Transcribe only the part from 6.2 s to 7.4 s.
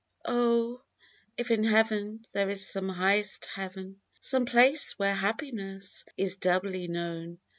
doubly known.